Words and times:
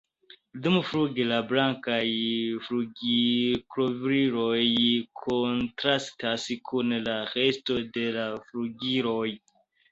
Dumfluge 0.67 1.25
la 1.31 1.35
blankaj 1.51 1.99
flugilkovriloj 2.69 4.57
kontrastas 5.27 6.49
kun 6.73 6.99
la 7.11 7.21
resto 7.39 7.81
de 7.99 8.11
la 8.21 8.29
flugiloj. 8.51 9.25